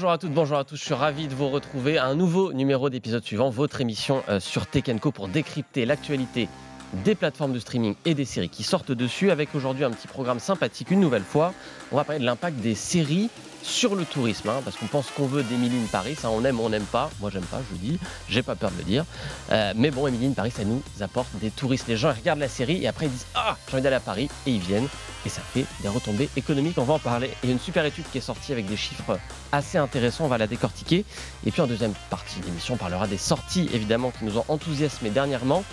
[0.00, 0.76] Bonjour à toutes, bonjour à tous.
[0.76, 4.40] Je suis ravi de vous retrouver à un nouveau numéro d'épisode suivant, votre émission euh,
[4.40, 6.48] sur Tech pour décrypter l'actualité
[6.92, 10.40] des plateformes de streaming et des séries qui sortent dessus, avec aujourd'hui un petit programme
[10.40, 11.54] sympathique une nouvelle fois.
[11.92, 13.30] On va parler de l'impact des séries
[13.62, 16.60] sur le tourisme, hein, parce qu'on pense qu'on veut d'Emily in Paris, ça on aime
[16.60, 17.98] ou on n'aime pas, moi j'aime pas, je vous dis,
[18.28, 19.04] j'ai pas peur de le dire.
[19.52, 21.86] Euh, mais bon, Emily in Paris, ça nous apporte des touristes.
[21.88, 24.28] Les gens regardent la série et après ils disent Ah, j'ai envie d'aller à Paris,
[24.46, 24.88] et ils viennent,
[25.26, 27.30] et ça fait des retombées économiques, on va en parler.
[27.42, 29.18] Il y a une super étude qui est sortie avec des chiffres
[29.52, 31.04] assez intéressants, on va la décortiquer.
[31.44, 34.44] Et puis en deuxième partie de l'émission, on parlera des sorties évidemment qui nous ont
[34.48, 35.64] enthousiasmés dernièrement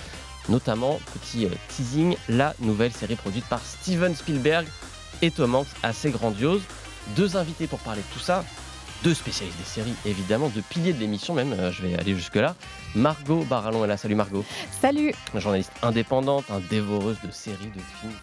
[0.50, 4.68] notamment, petit euh, teasing, la nouvelle série produite par Steven Spielberg
[5.22, 6.62] et Tom Hanks, assez grandiose.
[7.16, 8.44] Deux invités pour parler de tout ça,
[9.04, 12.56] deux spécialistes des séries, évidemment, deux piliers de l'émission même, euh, je vais aller jusque-là.
[12.96, 14.44] Margot Barallon est là, salut Margot.
[14.82, 15.14] Salut.
[15.36, 18.14] Journaliste indépendante, un dévoreuse de séries, de films,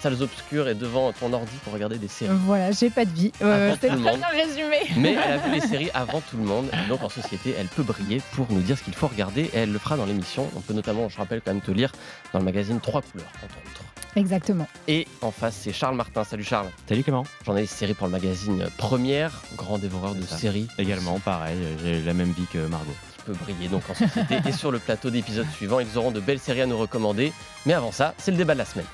[0.00, 2.36] salles obscures et devant ton ordi pour regarder des séries.
[2.46, 3.32] Voilà, j'ai pas de vie.
[3.38, 4.76] C'est très bien résumé.
[4.96, 7.66] Mais elle a vu les séries avant tout le monde, et donc en société, elle
[7.68, 10.48] peut briller pour nous dire ce qu'il faut regarder, et elle le fera dans l'émission.
[10.56, 11.92] On peut notamment, je rappelle, quand même te lire
[12.32, 13.82] dans le magazine Trois couleurs, entre autres.
[14.16, 14.66] Exactement.
[14.88, 16.24] Et en face, c'est Charles Martin.
[16.24, 16.68] Salut Charles.
[16.88, 20.36] Salut comment Journaliste série pour le magazine Première, grand dévoreur de ça.
[20.36, 22.94] séries Également, pareil, j'ai la même vie que Margot.
[23.16, 25.78] qui peut briller donc en société et sur le plateau d'épisodes suivants.
[25.78, 27.32] Ils auront de belles séries à nous recommander.
[27.66, 28.86] Mais avant ça, c'est le débat de la semaine.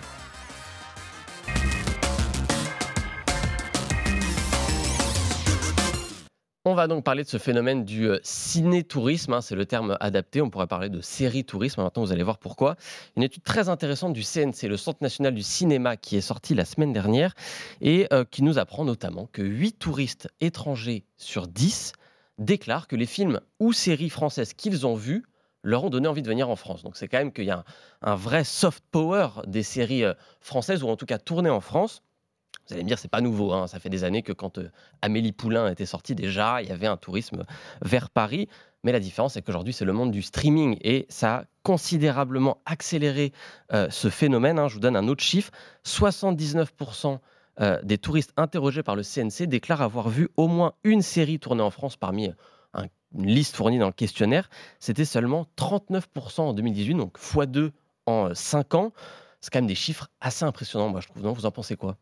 [6.66, 10.40] On va donc parler de ce phénomène du euh, ciné-tourisme, hein, c'est le terme adapté.
[10.40, 11.82] On pourrait parler de série-tourisme.
[11.82, 12.76] Maintenant, vous allez voir pourquoi.
[13.16, 16.64] Une étude très intéressante du CNC, le Centre national du cinéma, qui est sortie la
[16.64, 17.34] semaine dernière
[17.82, 21.92] et euh, qui nous apprend notamment que 8 touristes étrangers sur 10
[22.38, 25.22] déclarent que les films ou séries françaises qu'ils ont vus
[25.62, 26.82] leur ont donné envie de venir en France.
[26.82, 27.62] Donc c'est quand même qu'il y a
[28.00, 32.02] un, vrai soft power des séries euh, françaises, ou en tout cas tournées en France.
[32.66, 33.52] Vous allez me dire, c'est pas nouveau.
[33.52, 33.66] hein.
[33.66, 34.70] Ça fait des années que quand euh,
[35.02, 37.44] Amélie Poulain était sortie, déjà, il y avait un tourisme
[37.82, 38.48] vers Paris.
[38.84, 43.32] Mais la différence, c'est qu'aujourd'hui, c'est le monde du streaming et ça a considérablement accéléré
[43.72, 44.58] euh, ce phénomène.
[44.58, 44.68] hein.
[44.68, 45.50] Je vous donne un autre chiffre
[45.84, 47.18] 79%
[47.60, 51.62] euh, des touristes interrogés par le CNC déclarent avoir vu au moins une série tournée
[51.62, 52.28] en France parmi
[52.74, 54.50] un- une liste fournie dans le questionnaire.
[54.80, 57.70] C'était seulement 39% en 2018, donc x2
[58.06, 58.92] en 5 ans.
[59.40, 61.22] C'est quand même des chiffres assez impressionnants, moi je trouve.
[61.22, 61.96] Non, vous en pensez quoi?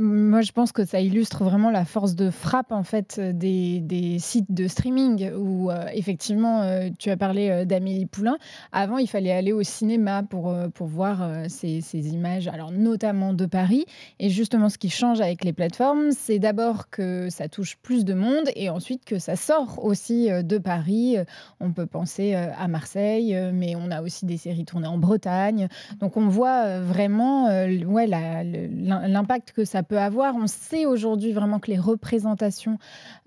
[0.00, 4.18] Moi, je pense que ça illustre vraiment la force de frappe en fait des, des
[4.18, 8.36] sites de streaming où euh, effectivement, euh, tu as parlé euh, d'Amélie Poulain.
[8.72, 13.46] Avant, il fallait aller au cinéma pour, pour voir ces, ces images, alors notamment de
[13.46, 13.84] Paris.
[14.18, 18.14] Et justement, ce qui change avec les plateformes, c'est d'abord que ça touche plus de
[18.14, 21.16] monde et ensuite que ça sort aussi de Paris.
[21.60, 25.68] On peut penser à Marseille, mais on a aussi des séries tournées en Bretagne.
[26.00, 29.06] Donc on voit vraiment ouais, la- le- l'im-
[29.42, 30.34] l'impact que ça peut avoir.
[30.36, 32.78] On sait aujourd'hui vraiment que les représentations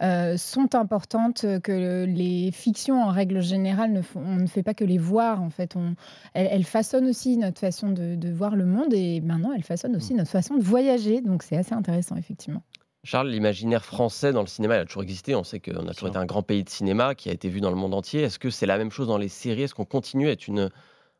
[0.02, 4.64] euh, sont importantes, que le- les fictions en règle générale, ne font- on ne fait
[4.64, 5.42] pas que les voir.
[5.42, 5.96] En fait, on,
[6.34, 9.96] elles, elles façonnent aussi notre façon de, de voir le monde et maintenant elles façonnent
[9.96, 11.22] aussi notre façon de voyager.
[11.22, 12.64] Donc c'est assez intéressant effectivement.
[13.03, 15.36] Charles, l'imaginaire français dans le cinéma, il a toujours existé.
[15.36, 17.62] On sait qu'on a toujours été un grand pays de cinéma qui a été vu
[17.62, 18.22] dans le monde entier.
[18.22, 19.64] Est-ce que c'est la même chose dans les séries?
[19.64, 20.72] Est-ce qu'on continue à être une,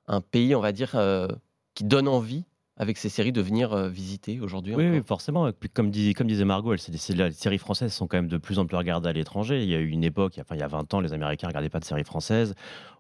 [0.08, 1.28] un pays, on va dire, euh,
[1.76, 2.46] qui donne envie
[2.78, 5.50] avec ces séries de venir euh, visiter aujourd'hui Oui, forcément.
[5.74, 9.08] Comme, disait Margot, des- les séries françaises sont quand même de plus en plus regardées
[9.08, 9.64] à l'étranger.
[9.64, 11.52] Il y a eu une époque, enfin, il y a 20 ans, les Américains ne
[11.52, 12.54] regardaient pas de séries françaises.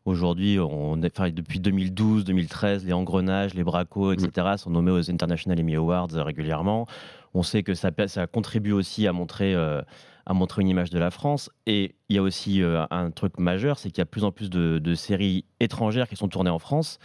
[0.05, 5.11] Aujourd'hui, on est- enfin, depuis 2012, 2013, les engrenages, les bracos, etc., sont nommés aux
[5.11, 6.85] International Emmy Awards euh, régulièrement.
[7.33, 7.91] On sait que ça,
[8.27, 9.81] contribue aussi à montrer, euh,
[10.25, 11.49] à montrer une image de la France.
[11.67, 14.23] Et il y a aussi euh, un truc majeur, c'est qu'il y a de plus
[14.23, 16.97] en plus de, de séries étrangères qui sont tournées en France.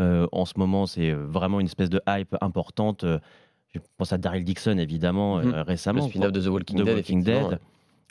[0.00, 3.04] Euh, en ce moment, c'est vraiment une espèce de hype importante.
[3.04, 3.18] Euh,
[3.74, 5.48] Je pense à Daryl Dixon, évidemment, Mhm.
[5.48, 6.08] euh, Le récemment.
[6.08, 7.58] spin-off de The Walking The Dead, Walking effectivement, Dead.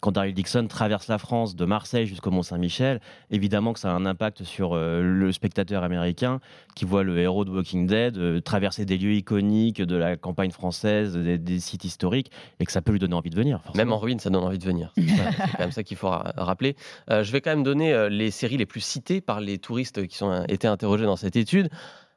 [0.04, 3.00] Quand Daryl Dixon traverse la France de Marseille jusqu'au Mont-Saint-Michel,
[3.32, 6.42] évidemment que ça a un impact sur euh, le spectateur américain
[6.76, 10.52] qui voit le héros de Walking Dead euh, traverser des lieux iconiques de la campagne
[10.52, 13.62] française, des, des sites historiques, et que ça peut lui donner envie de venir.
[13.64, 13.78] forcément.
[13.86, 14.92] Même en ruine, ça donne envie de venir.
[14.98, 15.06] C'est
[15.54, 16.76] quand même ça qu'il faut ra- rappeler.
[17.10, 20.22] Euh, je vais quand même donner les séries les plus citées par les touristes qui
[20.22, 21.70] ont été interrogés dans cette étude.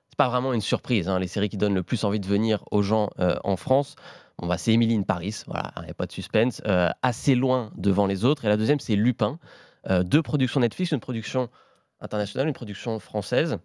[0.09, 1.09] C'est pas vraiment une surprise.
[1.09, 3.95] hein, Les séries qui donnent le plus envie de venir aux gens euh, en France.
[4.39, 5.43] Bon, bah, c'est Emily in Paris.
[5.47, 6.61] Voilà, il n'y a pas de suspense.
[6.67, 8.45] Euh, assez loin devant les autres.
[8.45, 9.39] Et la deuxième, c'est Lupin.
[9.89, 11.49] Euh, deux productions Netflix, une production
[12.01, 13.57] internationale, une production française.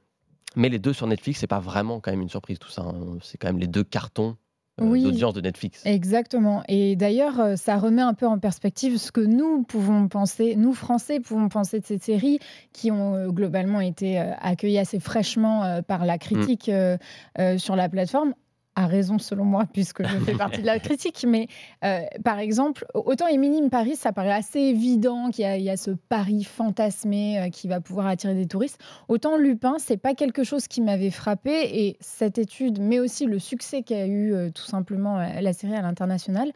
[0.56, 2.84] Mais les deux sur Netflix, c'est pas vraiment quand même une surprise tout ça.
[2.84, 3.18] hein.
[3.22, 4.38] C'est quand même les deux cartons
[4.80, 5.04] euh, Oui.
[5.04, 5.82] d'audience de Netflix.
[5.86, 6.64] Exactement.
[6.70, 11.20] Et d'ailleurs, ça remet un peu en perspective ce que nous pouvons penser, nous Français
[11.20, 12.40] pouvons penser de ces séries
[12.72, 16.98] qui ont globalement été accueillies assez fraîchement par la critique euh,
[17.40, 18.34] euh, sur la plateforme.
[18.76, 21.26] A raison selon moi, puisque je fais partie de la critique.
[21.28, 21.48] Mais
[21.84, 26.44] euh, par exemple, autant Émilie Paris, ça paraît assez évident qu'il y, a ce Paris
[26.44, 28.80] fantasmé euh, qui va pouvoir attirer des touristes.
[29.08, 31.52] Autant Lupin, c'est pas quelque chose qui m'avait frappé.
[31.86, 35.82] Et cette étude, mais aussi le succès qu'a eu euh, tout simplement la série à
[35.82, 36.52] l'international,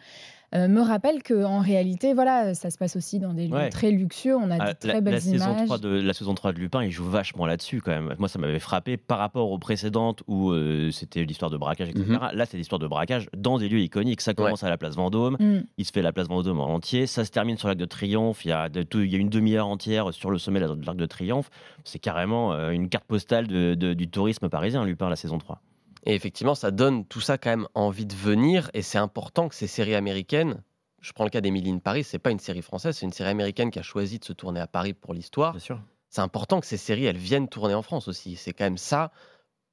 [0.55, 4.35] euh, me rappelle qu'en réalité, voilà, ça se passe aussi dans des lieux très luxueux.
[4.35, 6.83] On a ah, de très belles la Saison 3 de, la saison 3 de Lupin,
[6.83, 8.15] il joue vachement là-dessus quand même.
[8.19, 12.05] Moi, ça m'avait frappé par rapport aux précédentes où euh, c'était l'histoire de braquage, etc.
[12.07, 12.29] Mhm.
[12.33, 14.21] Là, c'est l'histoire de braquage dans des lieux iconiques.
[14.21, 15.63] Ça commence à la place Vendôme, mm.
[15.77, 17.07] il se fait la place Vendôme en entier.
[17.07, 18.45] Ça se termine sur l'Arc de Triomphe.
[18.45, 21.05] Il y a, il y a une demi-heure entière sur le sommet de l'Arc de
[21.05, 21.49] Triomphe.
[21.83, 25.61] C'est carrément euh, une carte postale du tourisme parisien, Lupin, la saison 3.
[26.05, 28.69] Et effectivement, ça donne tout ça quand même envie de venir.
[28.73, 30.61] Et c'est important que ces séries américaines
[31.05, 33.29] je prends le cas d'Emily in Paris, c'est pas une série française, c'est une série
[33.29, 35.53] américaine qui a choisi de se tourner à Paris pour l'histoire.
[36.09, 38.35] C'est important que ces séries, elles viennent tourner en France aussi.
[38.35, 39.11] C'est quand même ça.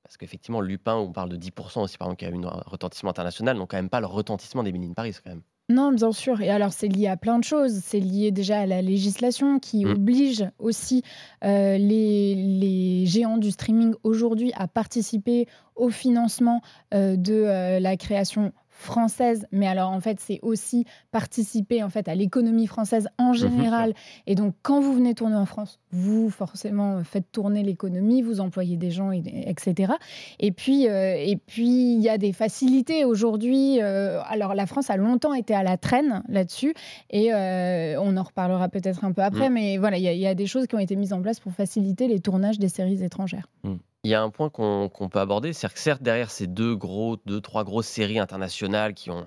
[0.03, 3.11] Parce qu'effectivement, Lupin, on parle de 10% aussi, par exemple, qui a eu un retentissement
[3.11, 5.43] international, donc quand même pas le retentissement d'Emily in Paris, quand même.
[5.73, 6.43] Non, bien sûr.
[6.43, 7.81] Et alors, c'est lié à plein de choses.
[7.83, 9.91] C'est lié déjà à la législation qui mmh.
[9.91, 11.03] oblige aussi
[11.45, 16.61] euh, les, géants du streaming aujourd'hui à participer au financement
[16.93, 18.53] euh, de euh, la création
[18.83, 23.35] française, mais alors en fait c'est aussi participer en fait à l'économie française en mhm,
[23.35, 23.95] général.
[24.27, 28.77] Et donc quand vous venez tourner en France, vous forcément faites tourner l'économie, vous employez
[28.77, 29.95] des gens, etc.
[30.39, 33.81] Et puis euh, et puis il y a des facilités aujourd'hui.
[33.81, 36.75] Euh, alors la France a longtemps été à la traîne là-dessus
[37.11, 39.53] et euh, on en reparlera peut-être un peu après, mm.
[39.53, 42.09] mais voilà il y, a des choses qui ont été mises en place pour faciliter
[42.09, 43.49] les tournages des séries étrangères.
[43.63, 46.75] Mm il y a un point qu'on peut aborder, c'est que certes, derrière ces deux,
[46.75, 49.27] gros, deux, trois grosses séries internationales qui ont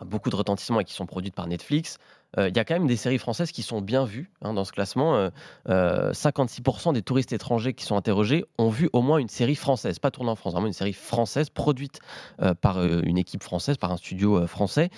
[0.00, 1.98] beaucoup de retentissement et qui sont produites par Netflix,
[2.38, 4.64] euh, il y a quand même des séries françaises qui sont bien vues hein, dans
[4.64, 5.30] ce classement.
[5.68, 6.12] 56% euh,
[6.88, 10.10] euh, des touristes étrangers qui sont interrogés ont vu au moins une série française, pas
[10.10, 12.00] tournée en France, vraiment une série française produite
[12.60, 14.90] par une équipe française, par un studio français.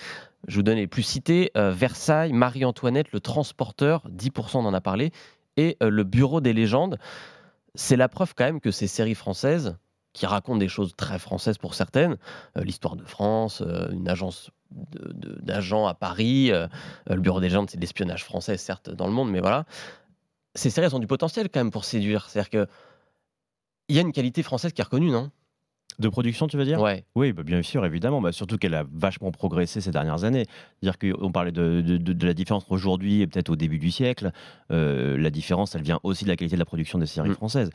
[0.47, 5.11] Je vous donne les plus cités Versailles, Marie-Antoinette, Le Transporteur, 10% en a parlé,
[5.57, 6.97] et Le Bureau des légendes
[7.75, 9.77] c'est la preuve quand même que ces séries françaises,
[10.17, 12.17] qui racontent des choses très françaises pour certaines,
[12.57, 16.67] euh, l'histoire de France, euh, une agence d'agents à Paris, euh,
[17.05, 19.65] le bureau des gens, c'est l'espionnage français, certes, dans le monde, mais voilà.
[20.55, 22.29] Ces séries, elles ont du potentiel quand même pour séduire.
[22.29, 22.67] C'est-à-dire que
[23.89, 25.31] il y a une qualité française qui est reconnue, non?
[25.99, 26.79] De production, tu veux dire?
[26.79, 27.05] Ouais.
[27.15, 28.21] Oui, bah, bien sûr, évidemment.
[28.21, 30.45] Bah, surtout qu'elle a vachement progressé ces dernières années.
[30.83, 34.31] Dire qu'on parlait de, de, la différence aujourd'hui et peut-être au début du siècle.
[34.71, 37.35] Euh, la différence, elle vient aussi de la qualité de la production des séries mm.
[37.35, 37.69] françaises.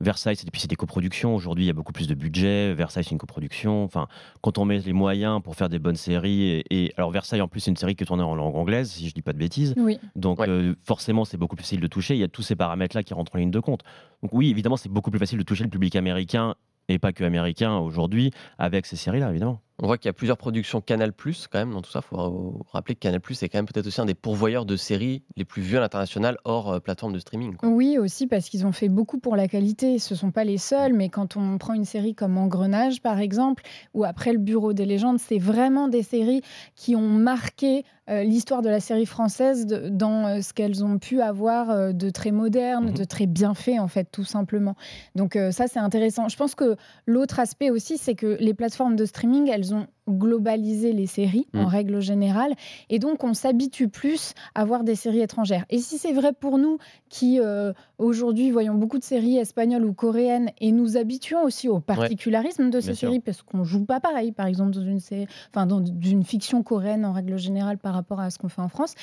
[0.00, 1.34] Versailles, c'était des coproductions.
[1.34, 2.72] Aujourd'hui, il y a beaucoup plus de budget.
[2.72, 3.82] Versailles, c'est une coproduction.
[3.82, 4.06] Enfin,
[4.42, 7.60] quand on met les moyens pour faire des bonnes séries, et, alors Versailles, en plus,
[7.60, 9.74] c'est une série qui tournait en langue anglaise, si je dis pas de bêtises.
[9.76, 9.98] Oui.
[10.14, 12.14] Donc, euh, forcément, c'est beaucoup plus facile de toucher.
[12.14, 13.82] Il y a tous ces paramètres-là qui rentrent en ligne de compte.
[14.22, 16.54] Donc, oui, évidemment, c'est beaucoup plus facile de toucher le public américain
[16.88, 19.60] et pas que américain aujourd'hui, avec ces séries-là, évidemment.
[19.80, 22.00] On voit qu'il y a plusieurs productions Canal Plus quand même dans tout ça.
[22.02, 24.74] Il faut rappeler que Canal Plus est quand même peut-être aussi un des pourvoyeurs de
[24.76, 27.54] séries les plus vues à l'international hors euh, plateforme de streaming.
[27.62, 30.00] Oui, aussi parce qu'ils ont fait beaucoup pour la qualité.
[30.00, 33.20] Ce ne sont pas les seuls, mais quand on prend une série comme Engrenage par
[33.20, 33.62] exemple,
[33.94, 36.42] ou après Le Bureau des légendes, c'est vraiment des séries
[36.74, 41.20] qui ont marqué euh, l'histoire de la série française dans euh, ce qu'elles ont pu
[41.20, 42.94] avoir de très moderne, mhm.
[42.94, 44.74] de très bien fait en fait, tout simplement.
[45.14, 46.28] Donc ça, c'est intéressant.
[46.28, 46.76] Je pense que
[47.06, 51.64] l'autre aspect aussi, c'est que les plateformes de streaming, elles ont globalisé les séries en
[51.64, 51.66] mm.
[51.66, 52.54] règle générale
[52.88, 55.64] et donc on s'habitue plus à voir des séries étrangères.
[55.70, 59.92] Et si c'est vrai pour nous qui euh, aujourd'hui voyons beaucoup de séries espagnoles ou
[59.92, 64.32] coréennes et nous habituons aussi au particularisme de ces séries parce qu'on joue pas pareil
[64.32, 68.20] par exemple dans une série, enfin dans une fiction coréenne en règle générale par rapport
[68.20, 68.94] à ce qu'on fait en France.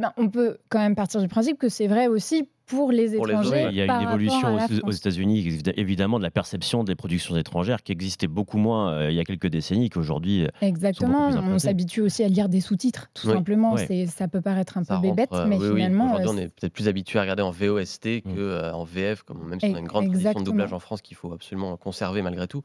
[0.00, 3.66] Ben, on peut quand même partir du principe que c'est vrai aussi pour les étrangers.
[3.70, 7.90] il y a une évolution aux, États-Unis, évidemment, de la perception des productions étrangères qui
[7.90, 10.44] existait beaucoup moins euh, il y a quelques décennies qu'aujourd'hui.
[10.44, 11.30] Euh, Exactement.
[11.30, 13.76] On s'habitue aussi à lire des sous-titres, tout simplement.
[14.06, 16.14] Ça peut paraître un peu bébête, euh, mais finalement.
[16.14, 18.34] Aujourd'hui, on est peut-être plus habitué à regarder en VOST mm.
[18.34, 21.16] qu'en VF, comme même si on a une grande tradition de doublage en France qu'il
[21.16, 22.62] faut absolument conserver malgré tout.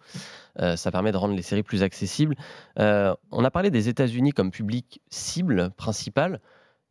[0.60, 2.36] ça permet de rendre les séries plus accessibles.
[2.78, 6.40] on a parlé des États-Unis comme public cible principal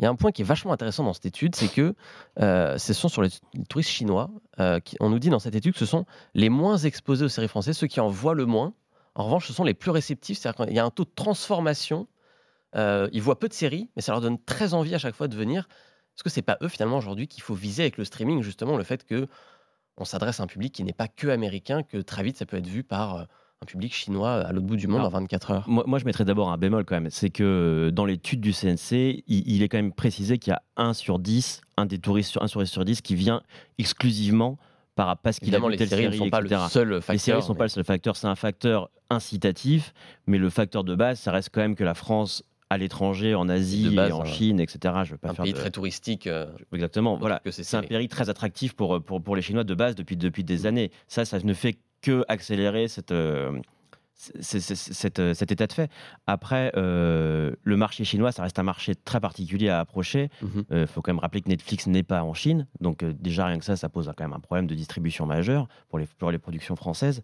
[0.02, 1.94] il y a un point qui est vachement intéressant dans cette étude, c'est que
[2.40, 3.28] euh, ce sont sur les,
[3.68, 4.30] touristes chinois.
[4.58, 7.46] Euh, on nous dit dans cette étude que ce sont les moins exposés aux séries
[7.46, 8.74] françaises, ceux qui en voient le moins.
[9.14, 10.38] En revanche, ce sont les plus réceptifs.
[10.38, 12.08] C'est-à-dire qu'il y a un taux de transformation.
[12.74, 15.28] Euh, ils voient peu de séries, mais ça leur donne très envie à chaque fois
[15.28, 15.68] de venir.
[16.16, 18.82] Est-ce que c'est pas eux finalement aujourd'hui qu'il faut viser avec le streaming justement le
[18.82, 19.28] fait que
[19.98, 22.56] on s'adresse à un public qui n'est pas que américain, que très vite ça peut
[22.56, 23.28] être vu par
[23.62, 26.50] un public chinois à l'autre bout du monde en 24 heures moi, je mettrais d'abord
[26.50, 27.10] un bémol quand même.
[27.10, 30.62] C'est que euh, dans l'étude du CNC, il, est quand même précisé qu'il y a
[30.76, 33.42] 1 sur 10, un des touristes sur 1 sur 10 qui vient
[33.78, 34.58] exclusivement
[34.94, 37.12] par, parce qu'il a vu les telle séries ne série, sont pas le seul facteur.
[37.12, 39.94] Les séries ne sont mais- pas le seul facteur, c'est un facteur incitatif,
[40.26, 43.48] mais le facteur de base, ça reste quand même que la France, à l'étranger, en
[43.48, 44.94] Asie, De base, et en un- Chine, etc.
[45.04, 46.26] Je veux pas un faire pays de- très touristique.
[46.26, 47.40] euh, Exactement, voilà.
[47.50, 50.66] C'est un pays très attractif pour, pour, pour les Chinois de base depuis, depuis des
[50.66, 50.90] années.
[51.06, 53.58] Ça, ça ne fait que accélérer cette, euh,
[54.14, 55.90] cette, euh, cet état de fait.
[56.26, 60.28] Après, euh, le marché chinois, ça reste un marché très particulier à approcher.
[60.42, 60.64] mhm.
[60.70, 62.66] Il faut quand même rappeler que Netflix n'est pas en Chine.
[62.80, 65.66] Donc, euh, déjà, rien que ça, ça pose quand même un problème de distribution majeur
[65.88, 67.22] pour les, pour les productions françaises.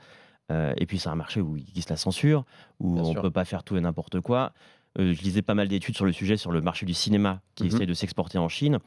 [0.78, 2.46] Et puis, c'est un marché où il se la censure,
[2.80, 4.54] où Bien on ne peut pas faire tout et n'importe quoi.
[4.98, 7.68] Je lisais pas mal d'études sur le sujet, sur le marché du cinéma qui Mhm.
[7.68, 8.78] essaie de s'exporter en Chine.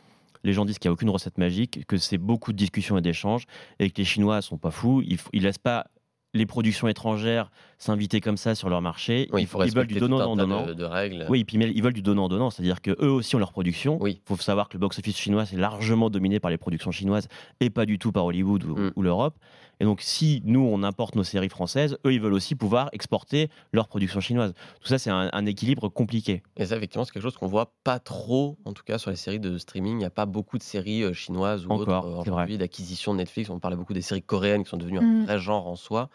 [0.43, 3.01] Les gens disent qu'il n'y a aucune recette magique, que c'est beaucoup de discussions et
[3.01, 3.45] d'échanges,
[3.79, 5.01] et que les Chinois sont pas fous.
[5.01, 5.87] Ils ne laissent pas
[6.33, 9.27] les productions étrangères s'inviter comme ça sur leur marché.
[9.33, 10.65] Oui, ils, il faut ils veulent du tout donnant un tas donnant.
[10.67, 11.25] de, de règles.
[11.29, 13.97] Oui, et puis mais ils veulent du donnant-donnant, c'est-à-dire que eux aussi ont leur production.
[13.99, 14.21] Il Oui.
[14.25, 17.27] faut savoir que le box-office chinois est largement dominé par les productions chinoises
[17.59, 18.91] et pas du tout par Hollywood ou, Mm.
[18.95, 19.35] ou l'Europe.
[19.79, 23.49] Et donc, si nous, on importe nos séries françaises, eux, ils veulent aussi pouvoir exporter
[23.73, 24.53] leurs productions chinoises.
[24.79, 26.43] Tout ça, c'est un, un équilibre compliqué.
[26.57, 29.15] Et ça, effectivement, c'est quelque chose qu'on voit pas trop, en tout cas sur les
[29.15, 29.93] séries de streaming.
[29.93, 33.13] Il n'y a pas beaucoup de séries euh, chinoises ou Encore, autres euh, aujourd'hui d'acquisition
[33.13, 33.49] de Netflix.
[33.49, 35.25] On parlait beaucoup des séries coréennes qui sont devenues un Mm.
[35.25, 36.09] vrai genre en soi.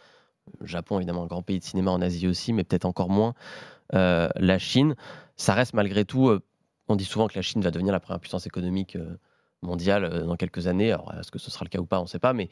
[0.63, 3.35] Japon, évidemment, un grand pays de cinéma en Asie aussi, mais peut-être encore moins
[3.95, 4.97] euh, la Chine.
[5.37, 6.29] Ça reste malgré tout.
[6.29, 6.43] euh,
[6.89, 9.19] on dit souvent que la Chine va devenir la première puissance économique euh,
[9.63, 10.93] mondiale dans quelques années.
[10.93, 12.49] Alors, est-ce que ce sera le cas ou pas On ne sait pas, mais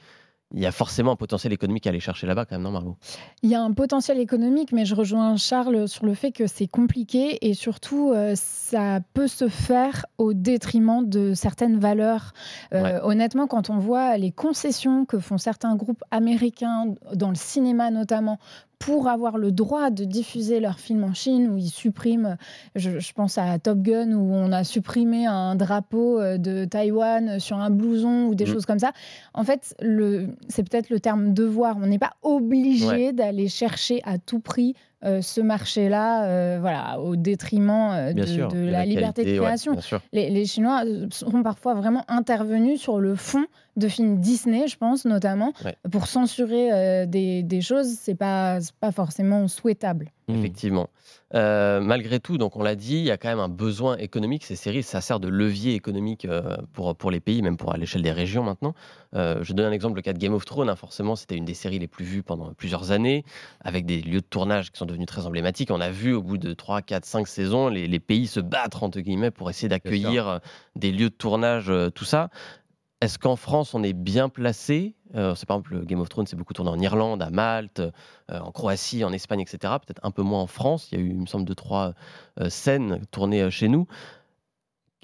[0.55, 2.97] il y a forcément un potentiel économique à aller chercher là-bas, quand même, non, Margot?
[3.43, 6.69] Il y a un potentiel économique, mais je rejoins Charles sur le fait que c'est
[6.69, 12.33] compliqué et surtout, euh, ça peut se faire au détriment de certaines valeurs.
[12.73, 13.01] Euh, Ouais.
[13.03, 18.39] Honnêtement, quand on voit les concessions que font certains groupes américains, dans le cinéma notamment,
[18.79, 22.37] pour avoir le droit de diffuser leurs films en Chine, où ils suppriment,
[22.75, 27.39] je, je pense à Top Gun, où on a supprimé un drapeau euh, de Taïwan
[27.41, 28.49] sur un blouson ou des Mm.
[28.53, 28.93] choses comme ça.
[29.33, 29.75] En fait,
[30.49, 31.77] c'est peut-être le terme devoir.
[31.81, 34.75] On n'est pas obligé d'aller chercher à tout prix
[35.05, 39.43] euh, ce marché-là, euh, voilà, au détriment euh, de, sûr, de la, liberté qualité, de
[39.43, 39.77] création.
[40.13, 43.45] les, les Chinois seront parfois vraiment intervenus sur le fond
[43.77, 45.77] de films Disney, je pense notamment, Ouais.
[45.91, 47.89] pour censurer des, des choses.
[48.01, 50.11] C'est pas pas forcément souhaitable.
[50.29, 50.35] Mm.
[50.39, 50.89] Effectivement.
[51.35, 54.45] Euh, malgré tout, donc on l'a dit, il y a quand même un besoin économique.
[54.45, 57.77] Ces séries, ça sert de levier économique euh, pour, pour les pays, même pour à
[57.77, 58.75] l'échelle des régions maintenant.
[59.15, 60.69] Euh, je donne un exemple, le cas de Game of Thrones.
[60.69, 60.77] hein.
[60.77, 63.25] forcément, c'était une des séries les plus vues pendant plusieurs années,
[63.61, 65.71] avec des lieux de tournage qui sont devenus très emblématiques.
[65.71, 68.83] On a vu au bout de 3, 4, 5 saisons, les, les pays se battre,
[68.83, 70.41] entre guillemets, pour essayer d'accueillir
[70.77, 72.31] des lieux de tournage, tout ça.
[73.01, 74.95] Est-ce qu'en France, on est bien placé?
[75.15, 77.93] Euh, c'est Par exemple, Game of Thrones, c'est beaucoup tourné en Irlande, à Malte, euh,
[78.31, 79.75] en Croatie, en Espagne, etc.
[79.85, 80.89] Peut-être un peu moins en France.
[80.91, 81.95] Il y a eu, il me semble, deux, trois
[82.41, 83.87] euh, scènes tournées chez nous.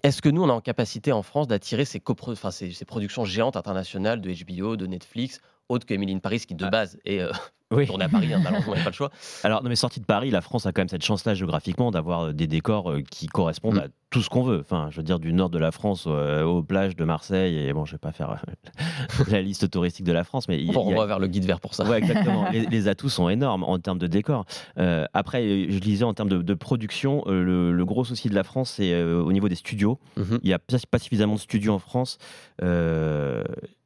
[0.02, 2.02] Est-ce que nous, on est en capacité en France d'attirer ces,
[2.50, 6.54] ces, ces productions géantes internationales de HBO, de Netflix, autres que Emily in Paris, qui
[6.54, 6.70] de Ah.
[6.70, 7.30] base est euh,
[7.72, 7.86] Oui.
[7.86, 9.10] tournée à Paris, hein, malheureusement, il n'y a pas le choix.
[9.44, 12.20] Alors, non, mais sorti de Paris, la France a quand même cette chance-là géographiquement d'avoir
[12.26, 13.78] euh, des décors euh, qui correspondent Mm.
[13.78, 14.58] à tout ce qu'on veut.
[14.58, 17.56] Enfin, je veux dire, du nord de la France euh, aux plages de Marseille.
[17.56, 20.72] Et bon, je vais pas faire euh, la liste touristique de la France, mais On
[20.72, 21.84] y a- renvoie vers le guide vert pour ça.
[21.88, 22.50] Ouais, exactement.
[22.50, 24.46] les, les atouts sont énormes en termes de décor.
[24.78, 28.42] Euh, après, je disais en termes de, de production, le, le gros souci de la
[28.42, 30.00] France, c'est au niveau des studios.
[30.16, 30.40] Mhm.
[30.42, 32.18] Il n'y a pas suffisamment de studios en France.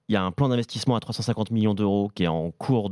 [0.08, 2.90] Il y a un plan d'investissement à 350 millions d'euros qui est en cours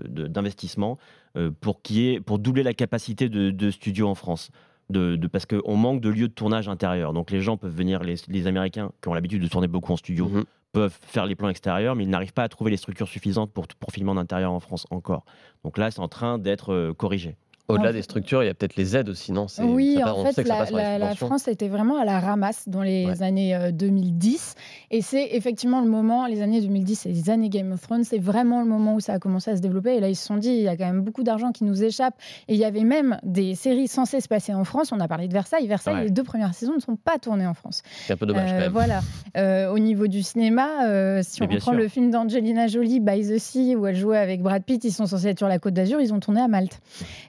[0.00, 0.98] d'investissement
[1.36, 1.80] euh, pour,
[2.26, 4.50] pour doubler la capacité de, de studios en France.
[4.90, 7.14] De, de- parce qu'on manque de lieux de tournage intérieur.
[7.14, 9.96] Donc les gens peuvent venir, les, les Américains qui ont l'habitude de tourner beaucoup en
[9.96, 10.44] studio, Mhm.
[10.72, 13.66] peuvent faire les plans extérieurs, mais ils n'arrivent pas à trouver les structures suffisantes pour,
[13.68, 15.24] pour filmer en intérieur en France encore.
[15.64, 17.36] Donc là, c'est en train d'être euh, corrigé.
[17.68, 19.46] Au-delà En des structures, il y a peut-être les aides aussi, non?
[19.62, 21.14] Oui, en fait, la.
[21.14, 23.22] France était vraiment à la ramasse dans les Ouais.
[23.22, 24.54] années euh, 2010.
[24.90, 28.18] Et c'est effectivement le moment, les années 2010 et les années Game of Thrones, c'est
[28.18, 29.96] vraiment le moment où ça a commencé à se développer.
[29.96, 31.82] Et là, ils se sont dit, il y a quand même beaucoup d'argent qui nous
[31.82, 32.14] échappe.
[32.48, 34.92] Et il y avait même des séries censées se passer en France.
[34.92, 35.66] On a parlé de Versailles.
[35.66, 36.04] Versailles, Ouais.
[36.04, 37.82] les deux premières saisons ne sont pas tournées en France.
[38.06, 38.72] C'est un peu dommage Euh, quand même.
[38.72, 39.00] Voilà.
[39.36, 41.80] Euh, au niveau du cinéma, euh, si Mais on prend sûr.
[41.80, 45.06] le film d'Angelina Jolie, By the Sea, où elle jouait avec Brad Pitt, ils sont
[45.06, 46.80] censés être sur la Côte d'Azur, ils ont tourné à Malte.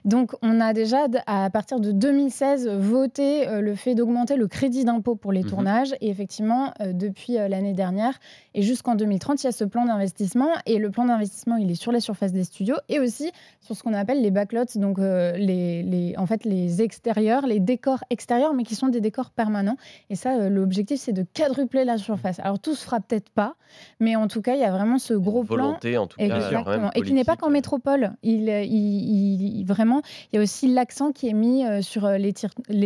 [0.04, 4.84] Donc on a déjà, à partir de 2016, voté euh, le fait d'augmenter le crédit
[4.84, 5.48] d'impôt pour les Mhm.
[5.48, 5.94] tournages.
[6.00, 8.18] Et effectivement, euh, depuis euh, l'année dernière
[8.56, 10.48] et jusqu'en 2030, il y a ce plan d'investissement.
[10.66, 13.82] Et le plan d'investissement, il est sur la surface des studios et aussi sur ce
[13.84, 18.54] qu'on appelle les backlots, donc euh, les, les- en fait les extérieurs, les décors extérieurs,
[18.54, 19.76] mais qui sont des décors permanents.
[20.10, 22.40] Et ça, euh, l'objectif, c'est de quadrupler la surface.
[22.40, 23.54] Alors, tout se fera peut-être pas,
[24.00, 25.56] mais en tout cas, il y a vraiment ce gros plan.
[25.56, 26.24] volonté en tout cas.
[26.24, 26.90] Exactement.
[26.94, 28.12] Et qui n'est pas qu'en métropole.
[28.22, 30.00] Il, euh, il- il- vraiment,
[30.32, 32.32] il y a aussi l'accent qui est mis sur les,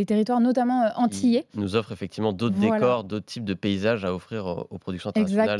[0.04, 1.46] territoires, notamment antillais.
[1.54, 2.74] Il nous offre effectivement d'autres Voilà.
[2.74, 5.59] décors, d'autres types de paysages à offrir aux, aux productions internationales Exactement.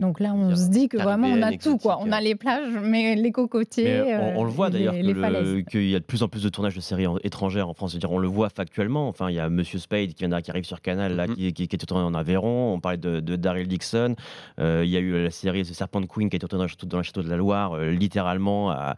[0.00, 1.78] Donc là, on se dit que vraiment, on a tout.
[1.78, 1.98] Quoi.
[2.00, 4.16] On a les plages, mais les cocotiers.
[4.16, 6.80] on, on, le voit d'ailleurs qu'il y a de plus en plus de tournages de
[6.80, 7.96] séries étrangères en France.
[7.96, 9.08] -dire, on le voit factuellement.
[9.08, 11.52] Enfin, il y a Monsieur Spade qui, vient, qui arrive sur Canal, là, mm-hmm.
[11.52, 12.74] qui, qui, est tourné en Aveyron.
[12.74, 14.14] On parlait de, Daryl Dixon.
[14.58, 17.02] il y a eu la série The Serpent Queen qui a été tournée dans le
[17.02, 18.96] château de la Loire, littéralement à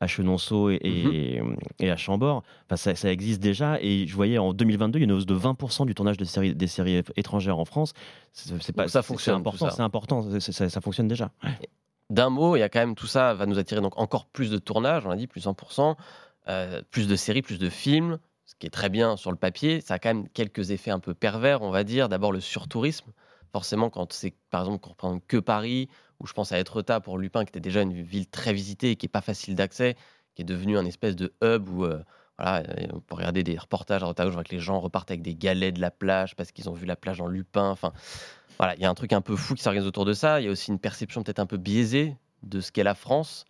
[0.00, 1.90] à Chenonceau et, et, mhm.
[1.90, 2.42] à Chambord.
[2.70, 3.78] Enfin, ça, existe déjà.
[3.80, 6.24] Et je voyais en 2022, il y a une hausse de 20% du tournage de
[6.24, 7.92] séries, des séries étrangères en France.
[8.32, 9.34] C'est pas, ça fonctionne.
[9.34, 9.70] C'est important.
[9.70, 10.40] C'est important.
[10.40, 11.30] Ça, fonctionne déjà.
[12.10, 14.50] D'un mot, il y a quand même tout ça va nous attirer donc encore plus
[14.50, 15.06] de tournages.
[15.06, 15.96] On a dit plus 100%,
[16.48, 18.18] euh, plus de séries, plus de films.
[18.44, 21.00] Ce qui est très bien sur le papier, ça a quand même quelques effets un
[21.00, 22.08] peu pervers, on va dire.
[22.08, 23.12] D'abord le surtourisme.
[23.52, 25.88] Forcément, quand c'est par exemple qu'on reprend que Paris
[26.20, 28.96] où je pense à Etretat pour Lupin, qui était déjà une ville très visitée et
[28.96, 29.96] qui n'est pas facile d'accès,
[30.34, 32.02] qui est devenue un espèce de hub où euh,
[32.38, 35.34] voilà, on peut regarder des reportages à droite à que les gens repartent avec des
[35.34, 37.70] galets de la plage parce qu'ils ont vu la plage en Lupin.
[37.70, 37.92] Enfin,
[38.58, 40.40] voilà, il y a un truc un peu fou qui s'organise autour de ça.
[40.40, 43.46] Il y a aussi une perception peut-être un peu biaisée de ce qu'est la France.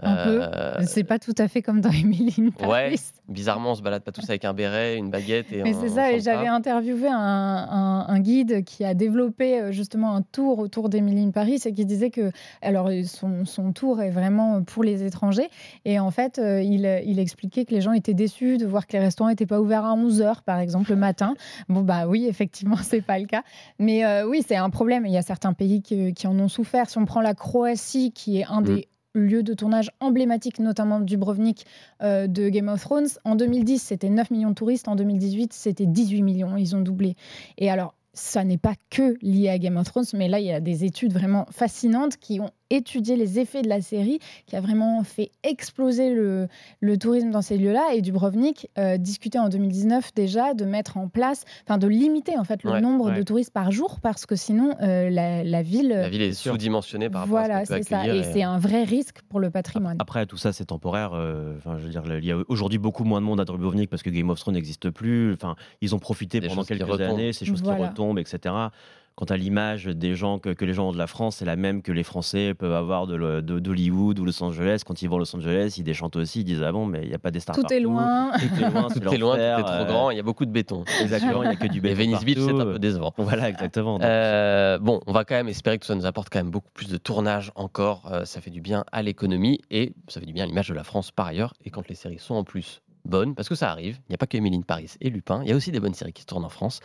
[0.00, 0.40] Peu.
[0.42, 2.70] Euh, c'est pas tout à fait comme dans Emily Paris.
[2.70, 2.94] Ouais,
[3.28, 5.52] bizarrement, on se balade pas tous avec un béret, une baguette.
[5.52, 10.14] Et Mais c'est ça, et j'avais interviewé un, un, guide qui a développé euh, justement
[10.14, 14.62] un tour autour d'Emily Paris et qui disait que alors son, son, tour est vraiment
[14.62, 15.48] pour les étrangers.
[15.84, 18.94] Et en fait, euh, il, il, expliquait que les gens étaient déçus de voir que
[18.94, 21.34] les restaurants n'étaient pas ouverts à 11h, par exemple, le matin.
[21.68, 23.42] Bon, bah oui, effectivement, c'est pas le cas.
[23.78, 25.06] Mais oui, c'est un problème.
[25.06, 26.90] Il y a certains pays qui, qui, en ont souffert.
[26.90, 28.64] Si on prend la Croatie, qui est un mm.
[28.64, 31.66] des lieu de tournage emblématique, notamment Dubrovnik
[32.02, 33.08] euh, de Game of Thrones.
[33.24, 34.88] En 2010, c'était 9 millions de touristes.
[34.88, 36.56] En 2018, c'était 18 millions.
[36.56, 37.16] Ils ont doublé.
[37.58, 40.52] Et alors, ça n'est pas que lié à Game of Thrones, mais là, il y
[40.52, 44.60] a des études vraiment fascinantes qui ont étudié les effets de la série, qui a
[44.60, 46.48] vraiment fait exploser le,
[46.80, 47.94] le tourisme dans ces lieux-là.
[47.94, 52.44] Et Dubrovnik euh, discutait en 2019 déjà de mettre en place, enfin de limiter en
[52.44, 55.88] fait le nombre de touristes par jour, parce que sinon euh, la, ville...
[55.88, 58.06] La ville est sous-dimensionnée par rapport voilà, à ce c'est ça.
[58.06, 59.96] Et, c'est un vrai risque pour le patrimoine.
[59.98, 61.12] Après, tout ça, c'est temporaire.
[61.14, 63.90] Euh, enfin, je veux dire, il y a aujourd'hui beaucoup moins de monde à Dubrovnik
[63.90, 65.32] parce que Game of Thrones n'existe plus.
[65.34, 68.70] Enfin, ils ont profité pendant quelques années, ces choses qui retombent, etc
[69.14, 71.82] quant à l'image des gens que, les gens ont de la France, c'est la même
[71.82, 74.82] que les Français peuvent avoir de, d'Hollywood ou Los Angeles.
[74.86, 77.08] Quand ils vont à Los Angeles, ils déchantent aussi, ils disent Ah bon, mais il
[77.08, 77.56] n'y a pas des stars.
[77.56, 78.32] Tout est loin.
[78.32, 80.46] Tout est loin, tout est, loin, tout est trop euh, grand, il y a beaucoup
[80.46, 80.84] de béton.
[81.00, 82.00] Exactement, il n'y a que du béton.
[82.00, 83.12] Et Venice Beach, c'est un peu décevant.
[83.30, 83.98] Voilà, exactement.
[84.02, 86.88] Euh, bon, on va quand même espérer que ça nous apporte quand même beaucoup plus
[86.88, 88.10] de tournage encore.
[88.10, 90.74] Euh, ça fait du bien à l'économie et ça fait du bien à l'image de
[90.74, 91.54] la France par ailleurs.
[91.64, 93.98] Et quand les séries sont en plus bonnes, parce que ça arrive.
[94.08, 95.42] Il n'y a pas que Émilie Paris et Lupin.
[95.42, 96.80] Il y a aussi des bonnes séries qui se tournent en France.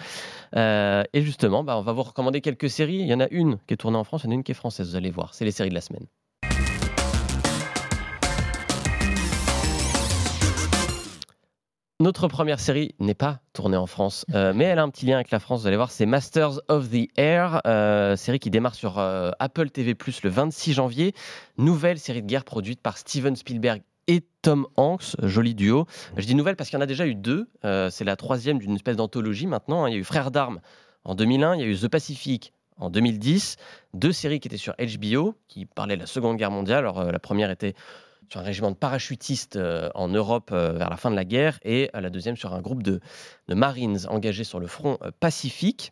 [0.55, 2.99] Euh, et justement, bah, on va vous recommander quelques séries.
[2.99, 4.43] Il y en a une qui est tournée en France, il y en a une
[4.43, 5.33] qui est française, vous allez voir.
[5.33, 6.05] C'est les séries de la semaine.
[12.01, 15.15] Notre première série n'est pas tournée en France, euh, mais elle a un petit lien
[15.15, 18.75] avec la France, vous allez voir, c'est Masters of the Air, euh, série qui démarre
[18.75, 21.13] sur Apple TV⁇ le 26 janvier.
[21.57, 25.85] Nouvelle série de guerre produite par Steven Spielberg et Tom Hanks, joli duo.
[26.17, 27.47] Je dis nouvelle parce qu'il y en a déjà eu deux.
[27.63, 29.87] Euh, c'est la troisième d'une espèce d'anthologie maintenant.
[29.87, 30.59] Il y a eu Frères d'armes
[31.03, 33.57] en 2001, il y a eu The Pacific en 2010.
[33.93, 36.79] Deux séries qui étaient sur HBO, qui parlaient de la Seconde Guerre mondiale.
[36.79, 37.73] Alors, euh, la première était
[38.29, 41.91] sur un régiment de parachutistes euh, en Europe vers la fin de la guerre, et
[41.93, 42.99] la deuxième sur un groupe de,
[43.47, 45.91] de Marines engagés sur le front Pacifique.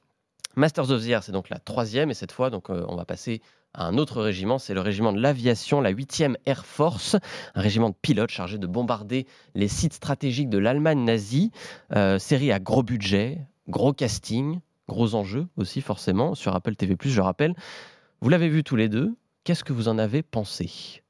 [0.56, 3.41] Masters of the Air, c'est donc la troisième, et cette fois, donc, on va passer
[3.75, 7.15] un autre régiment, c'est le régiment de l'aviation, la 8e Air Force,
[7.55, 11.51] un régiment de pilotes chargé de bombarder les sites stratégiques de l'Allemagne nazie.
[11.95, 17.21] Euh, série à gros budget, gros casting, gros enjeux aussi forcément sur Apple TV+, je
[17.21, 17.55] rappelle.
[18.21, 21.01] Vous l'avez vu tous les deux, qu'est-ce que vous en avez pensé?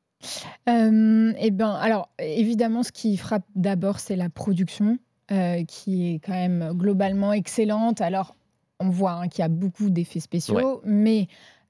[0.70, 4.98] Euh, Eh bien, alors évidemment, ce qui frappe d'abord, c'est la production,
[5.32, 8.02] euh, qui est quand même globalement excellente.
[8.02, 8.36] Alors,
[8.80, 11.28] on voit hein, qu'il y a beaucoup d'effets spéciaux, mais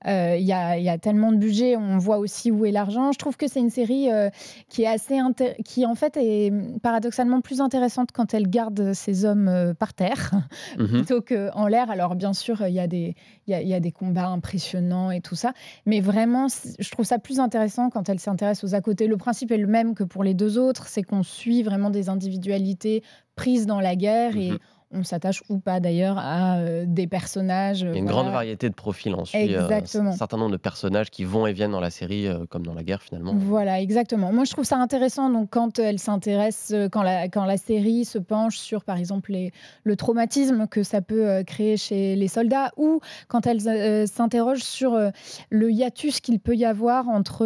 [0.07, 3.11] euh, il y, a, tellement de budget, on voit aussi où est l'argent.
[3.11, 4.29] Je trouve que c'est une série euh,
[4.69, 5.19] qui est assez
[5.63, 10.31] qui en fait est paradoxalement plus intéressante quand elle garde ses hommes euh, par terre
[10.77, 10.87] mhm.
[10.87, 11.89] plutôt qu'en l'air.
[11.89, 13.15] Alors bien sûr, il y, a des,
[13.47, 15.53] y, a, des combats impressionnants et tout ça,
[15.85, 19.07] mais vraiment, je trouve ça plus intéressant quand elle s'intéresse aux à côté.
[19.07, 22.09] Le principe est le même que pour les deux autres, c'est qu'on suit vraiment des
[22.09, 23.03] individualités
[23.35, 24.59] prises dans la guerre et mhm
[24.93, 27.81] on s'attache ou pas d'ailleurs à euh, des personnages.
[27.81, 29.13] Il y a une grande variété de profils.
[29.15, 32.27] On suit euh, un certain nombre de personnages qui vont et viennent dans la série,
[32.27, 33.33] euh, comme dans la guerre finalement.
[33.35, 34.31] Voilà, exactement.
[34.31, 35.29] Moi, je trouve ça intéressant.
[35.29, 39.51] Donc, quand elle s'intéresse, quand la, quand la série se penche sur, par exemple, les,
[39.83, 44.99] le traumatisme que ça peut créer chez les soldats, ou quand elle s'interroge sur
[45.49, 47.45] le hiatus qu'il peut y avoir entre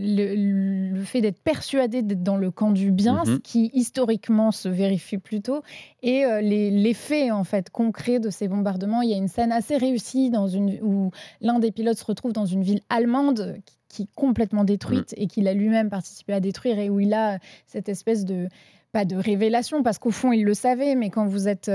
[0.00, 3.26] le, fait d'être persuadé d'être dans le camp du bien, mhm.
[3.26, 5.62] ce qui historiquement se vérifie plutôt,
[6.02, 9.02] et les, faits en fait concrets de ces bombardements.
[9.02, 12.32] Il y a une scène assez réussie dans une, où l'un des pilotes se retrouve
[12.32, 15.22] dans une ville allemande qui, est complètement détruite mmh.
[15.22, 18.48] et qu'il a lui-même participé à détruire et où il a cette espèce de
[18.92, 21.70] pas de révélation parce qu'au fond il le savait, mais quand vous êtes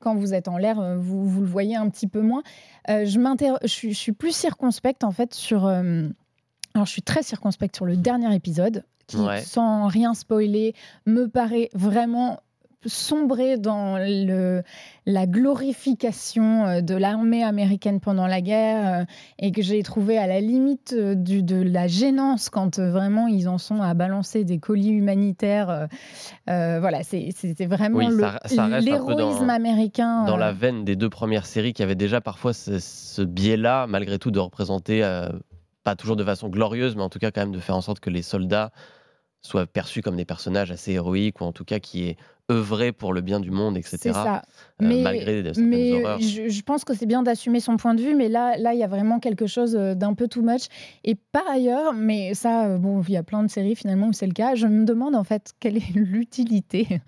[0.00, 2.42] quand vous êtes en l'air, euh, vous, vous, le voyez un petit peu moins.
[2.88, 5.66] Euh, je, je, je, suis plus circonspecte en fait sur.
[5.66, 6.08] Euh,
[6.74, 11.68] alors, je suis très circonspecte sur le dernier épisode qui, sans rien spoiler, me paraît
[11.74, 12.40] vraiment
[12.86, 14.62] sombrer dans le,
[15.04, 19.04] la glorification euh, de l'armée américaine pendant la guerre euh,
[19.38, 23.48] et que j'ai trouvé à la limite euh, du, de la gênance quand vraiment ils
[23.48, 25.88] en sont à balancer des colis humanitaires.
[26.46, 30.24] voilà, c'était vraiment l'héroïsme américain.
[30.24, 34.30] Dans la veine des deux premières séries qui avaient déjà parfois ce, biais-là, malgré tout,
[34.30, 35.02] de représenter,
[35.84, 38.00] pas toujours de façon glorieuse, mais en tout cas quand même de faire en sorte
[38.00, 38.72] que les soldats
[39.42, 42.16] soient perçus comme des personnages assez héroïques ou en tout cas qui aient
[42.50, 43.96] œuvrer pour le bien du monde, etc.
[44.00, 44.36] C'est ça.
[44.36, 44.40] Euh,
[44.80, 48.56] mais, malgré mais Je, pense que c'est bien d'assumer son point de vue, mais là,
[48.58, 50.64] là, il y a vraiment quelque chose euh, d'un peu too much.
[51.04, 54.12] Et par ailleurs, mais ça, euh, bon, il y a plein de séries finalement où
[54.12, 54.54] c'est le cas.
[54.54, 57.00] Je me demande en fait quelle est l'utilité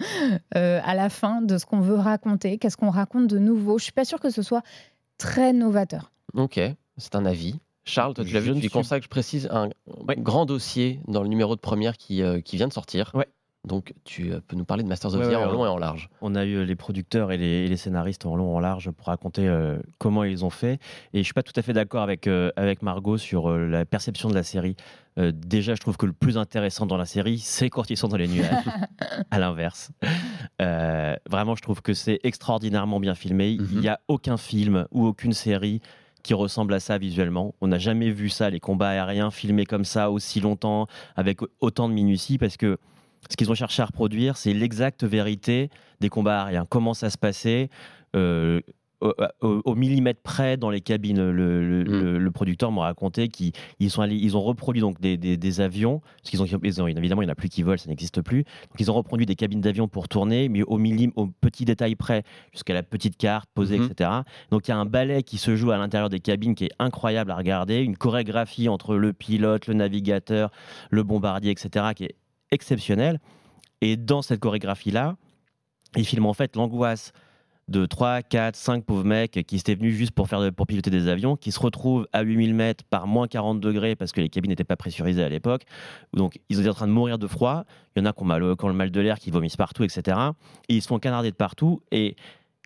[0.53, 3.79] à la fin de ce qu'on veut raconter, qu'est-ce qu'on raconte de nouveau.
[3.79, 4.63] Je suis pas sûre que ce soit
[5.19, 6.13] très novateur.
[6.35, 6.61] Ok,
[6.97, 7.57] c'est un avis.
[7.85, 9.69] Charles, toi, tu l'as vu, tu consacres, je précise, un
[10.19, 13.11] grand dossier dans le numéro de première qui, qui vient de sortir.
[13.15, 13.27] Ouais.
[13.65, 15.79] Donc, tu euh, peux nous parler de Masters of the Air en long et en
[15.79, 16.09] large.
[16.21, 19.07] On a eu euh, les producteurs et les, scénaristes en long et en large pour
[19.07, 20.81] raconter euh, comment ils ont fait.
[21.15, 24.35] Et je suis pas tout à fait d'accord avec, avec Margot sur la perception de
[24.35, 24.77] la série.
[25.17, 28.17] déjà, je trouve que le plus intéressant dans la série, c'est quand ils sont dans
[28.17, 28.65] les nuages.
[29.31, 29.93] à l'inverse.
[30.59, 33.51] vraiment, je trouve que c'est extraordinairement bien filmé.
[33.51, 33.89] Il n'y mhm.
[33.89, 35.81] a aucun film ou aucune série
[36.23, 37.55] qui ressemble à ça visuellement.
[37.61, 41.89] On n'a jamais vu ça, les combats aériens filmés comme ça aussi longtemps, avec autant
[41.89, 42.79] de minutie, parce que
[43.31, 46.67] ce qu'ils ont cherché à reproduire, c'est l'exacte vérité des combats aériens.
[46.69, 47.71] Comment ça se passait
[48.15, 48.61] euh,
[49.41, 51.31] au, millimètre près dans les cabines.
[51.31, 52.33] Le, mm.
[52.33, 53.53] producteur m'a raconté qu'ils
[53.89, 56.47] sont ils ont reproduit donc des, avions, parce qu'ils ont,
[56.97, 58.45] évidemment il n'y en a plus qui volent, ça n'existe plus.
[58.45, 60.79] Donc ils ont reproduit des cabines d'avions pour tourner, mais au
[61.41, 63.93] petit détail près, jusqu'à la petite carte posée, mm-hmm.
[63.93, 64.11] etc.
[64.51, 66.73] Donc il y a un ballet qui se joue à l'intérieur des cabines qui est
[66.79, 70.51] incroyable à regarder, une chorégraphie entre le pilote, le navigateur,
[70.91, 71.87] le bombardier, etc.
[71.95, 72.17] qui est
[72.53, 73.19] exceptionnel.
[73.81, 75.17] Et dans cette chorégraphie-là,
[75.97, 77.13] il filme en fait l'angoisse
[77.69, 81.09] de 3, 4, 5 pauvres mecs qui étaient venus juste pour, faire, pour piloter des
[81.09, 84.51] avions, qui se retrouvent à 8000 mètres par moins 40 degrés parce que les cabines
[84.51, 85.63] n'étaient pas pressurisées à l'époque.
[86.13, 87.65] Donc ils étaient en train de mourir de froid.
[87.97, 90.17] Il y en a qui ont, mal, le mal de l'air, qui vomissent partout, etc.
[90.69, 91.83] Et ils se font canarder de partout.
[91.91, 92.17] Et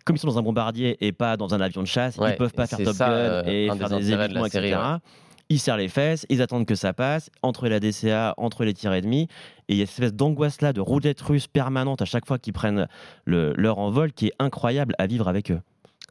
[0.03, 2.31] comme ils sont dans un bombardier et pas dans un avion de chasse, ils ne
[2.33, 4.99] peuvent pas faire Top Gun euh, et faire des, évitements, etc
[5.49, 8.93] ils serrent les fesses, ils attendent que ça passe, entre la DCA, entre les tirs
[8.93, 9.27] ennemis,
[9.69, 12.53] et il y a cette espèce d'angoisse-là, de roulette russe permanente à chaque fois qu'ils
[12.53, 12.87] prennent
[13.25, 15.61] leur envol, qui est incroyable à vivre avec eux.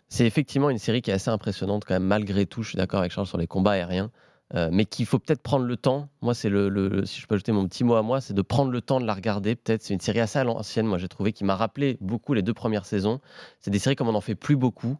[0.08, 3.00] C'est effectivement une série qui est assez impressionnante quand même, malgré tout, je suis d'accord
[3.00, 4.10] avec Charles sur les combats aériens,
[4.54, 6.08] euh, mais qu'il faut peut-être prendre le temps.
[6.22, 8.70] Moi, c'est le, si je peux ajouter mon petit mot à moi, c'est de prendre
[8.70, 9.56] le temps de la regarder.
[9.56, 10.86] Peut-être, c'est une série assez ancienne.
[10.86, 13.20] Moi, j'ai trouvé qui m'a rappelé beaucoup les deux premières saisons.
[13.60, 14.96] C'est des séries comme on n'en fait plus beaucoup.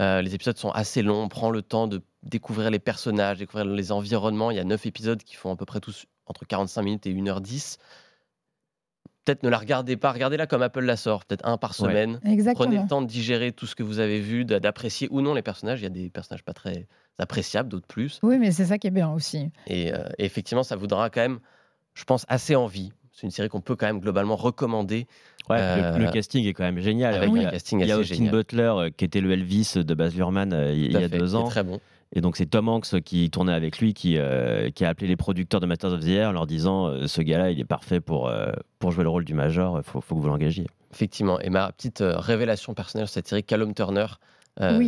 [0.00, 3.66] Euh, les épisodes sont assez longs, on prend le temps de découvrir les personnages, découvrir
[3.66, 4.50] les environnements.
[4.50, 7.14] Il y a neuf épisodes qui font à peu près tous entre 45 minutes et
[7.14, 7.78] 1h10.
[9.24, 12.20] Peut-être ne la regardez pas, regardez-la comme Apple la sort, peut-être un par semaine.
[12.54, 15.42] Prenez le temps de digérer tout ce que vous avez vu, d'apprécier ou non les
[15.42, 15.80] personnages.
[15.80, 16.86] Il y a des personnages pas très
[17.18, 18.20] appréciables, d'autres plus.
[18.22, 19.50] Oui, mais c'est ça qui est bien aussi.
[19.66, 21.40] Et, euh, effectivement, ça vous donnera quand même,
[21.94, 22.92] je pense, assez envie.
[23.12, 25.08] C'est une série qu'on peut quand même globalement recommander.
[25.48, 27.14] Ouais, le, euh, casting est quand même génial.
[27.14, 30.14] Avec un casting il y a Austin Butler euh, qui était le Elvis de Baz
[30.14, 31.48] Luhrmann il y a deux ans.
[31.48, 31.80] Très bon.
[32.16, 35.16] Et donc c'est Tom Hanks qui tournait avec lui, qui, euh, qui a appelé les
[35.16, 38.00] producteurs de Masters of the Air en leur disant euh, ce gars-là, il est parfait
[38.00, 40.66] pour, euh, pour jouer le rôle du major, il faut, faut, que vous l'engagiez.
[40.94, 41.38] Effectivement.
[41.40, 44.06] Et ma petite révélation personnelle sur cette série, Callum Turner,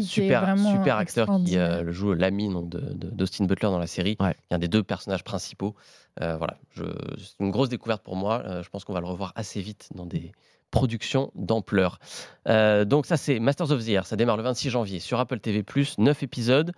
[0.01, 4.35] super, super acteur qui joue l'ami d'Austin Butler dans la série, ouais.
[4.51, 5.75] un des deux personnages principaux.
[6.19, 8.63] voilà, c'est une grosse découverte pour moi.
[8.63, 10.33] je pense qu'on va le revoir assez vite dans des
[10.71, 11.99] productions d'ampleur.
[12.47, 15.63] donc ça c'est Masters of the Air, ça démarre le 26 janvier sur Apple TV+,
[15.99, 16.73] 9 épisodes.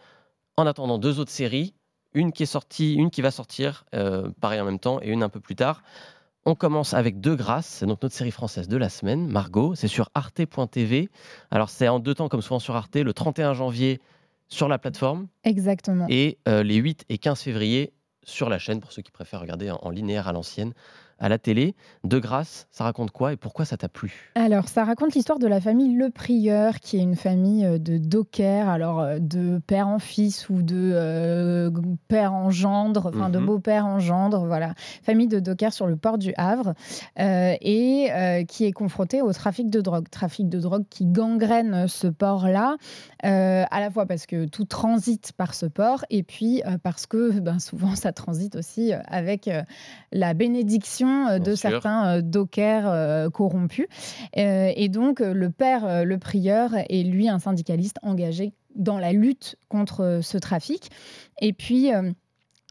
[0.61, 1.73] En attendant, deux autres séries,
[2.12, 5.23] une qui est sortie, une qui va sortir, euh, pareil en même temps, et une
[5.23, 5.83] un peu plus tard.
[6.44, 9.88] On commence avec Deux Grâces, c'est donc notre série française de la semaine, Margot, c'est
[9.88, 11.09] sur arte.tv.
[11.51, 14.03] Alors c'est en deux temps comme souvent sur Arte, le 31 janvier
[14.49, 15.29] sur la plateforme.
[15.44, 16.05] Exactement.
[16.11, 19.70] Et euh, les 8 et 15 février sur la chaîne, pour ceux qui préfèrent regarder
[19.70, 20.75] en, linéaire à l'ancienne.
[21.21, 21.75] À la télé.
[22.05, 24.31] De grâce, ça raconte quoi et pourquoi ça t'a plu?
[24.35, 27.99] Alors, ça raconte l'histoire de la famille Le Prieur, qui est une famille euh, de
[27.99, 31.71] dockers, alors euh, de père en fils ou de euh,
[32.09, 33.47] père en gendre, enfin de Mhm.
[33.47, 34.75] beau-père en gendre, voilà.
[35.03, 36.75] Famille de dockers sur le port du Havre
[37.19, 40.09] euh, et euh, qui est confrontée au trafic de drogue.
[40.11, 42.77] Trafic de drogue qui gangrène ce port-là,
[43.23, 47.59] à la fois parce que tout transite par ce port et puis parce que ben,
[47.59, 49.51] souvent ça transite aussi avec
[50.13, 51.70] la bénédiction euh, de sûr.
[51.70, 53.87] certains euh, dockers euh, corrompus.
[54.35, 60.20] Et donc, le père, le prieur, est lui un syndicaliste engagé dans la lutte contre
[60.23, 60.90] ce trafic.
[61.40, 61.90] Et puis,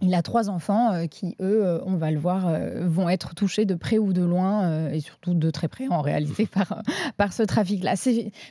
[0.01, 3.35] il a trois enfants euh, qui, eux, euh, on va le voir, euh, vont être
[3.35, 6.81] touchés de près ou de loin, et surtout de très près en réalité, par, euh,
[7.17, 7.95] par ce trafic-là.